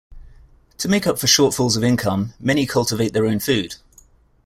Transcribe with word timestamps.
To 0.79 0.89
make 0.89 1.05
up 1.05 1.19
for 1.19 1.27
shortfalls 1.27 1.77
of 1.77 1.83
income, 1.83 2.33
many 2.39 2.65
cultivate 2.65 3.13
their 3.13 3.27
own 3.27 3.37
food. 3.37 3.75